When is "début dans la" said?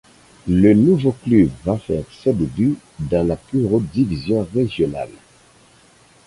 2.33-3.35